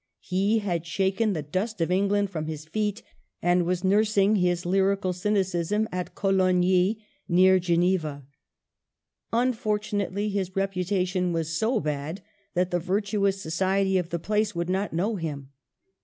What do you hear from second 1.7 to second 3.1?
of England from his feet,